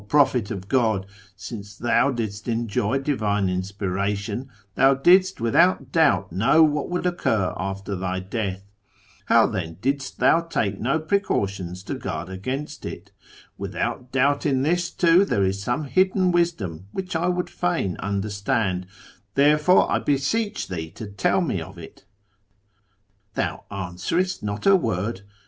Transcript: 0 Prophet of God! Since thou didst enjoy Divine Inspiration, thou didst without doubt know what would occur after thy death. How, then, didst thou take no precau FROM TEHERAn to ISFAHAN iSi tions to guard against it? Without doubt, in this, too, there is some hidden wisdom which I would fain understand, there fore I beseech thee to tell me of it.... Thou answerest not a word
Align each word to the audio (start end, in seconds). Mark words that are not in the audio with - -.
0 0.01 0.07
Prophet 0.07 0.49
of 0.49 0.67
God! 0.67 1.05
Since 1.35 1.77
thou 1.77 2.09
didst 2.09 2.47
enjoy 2.47 2.97
Divine 2.97 3.47
Inspiration, 3.49 4.49
thou 4.73 4.95
didst 4.95 5.39
without 5.39 5.91
doubt 5.91 6.31
know 6.31 6.63
what 6.63 6.89
would 6.89 7.05
occur 7.05 7.53
after 7.55 7.95
thy 7.95 8.19
death. 8.19 8.63
How, 9.25 9.45
then, 9.45 9.77
didst 9.79 10.17
thou 10.17 10.41
take 10.41 10.79
no 10.79 10.97
precau 10.99 11.05
FROM 11.05 11.05
TEHERAn 11.05 11.05
to 11.05 11.13
ISFAHAN 11.13 11.45
iSi 11.45 11.49
tions 11.49 11.83
to 11.83 11.93
guard 11.93 12.29
against 12.29 12.85
it? 12.87 13.11
Without 13.59 14.11
doubt, 14.11 14.43
in 14.47 14.63
this, 14.63 14.89
too, 14.89 15.23
there 15.23 15.43
is 15.43 15.61
some 15.61 15.83
hidden 15.83 16.31
wisdom 16.31 16.87
which 16.91 17.15
I 17.15 17.27
would 17.27 17.51
fain 17.51 17.95
understand, 17.99 18.87
there 19.35 19.59
fore 19.59 19.91
I 19.91 19.99
beseech 19.99 20.67
thee 20.67 20.89
to 20.93 21.05
tell 21.05 21.41
me 21.41 21.61
of 21.61 21.77
it.... 21.77 22.05
Thou 23.35 23.65
answerest 23.75 24.41
not 24.41 24.65
a 24.65 24.75
word 24.75 25.21